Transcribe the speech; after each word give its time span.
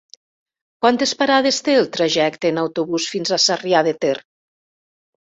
Quantes 0.85 1.11
parades 1.19 1.59
té 1.67 1.75
el 1.81 1.89
trajecte 1.97 2.51
en 2.53 2.57
autobús 2.63 3.05
fins 3.13 3.33
a 3.37 3.39
Sarrià 3.45 3.83
de 3.89 3.95
Ter? 4.07 4.15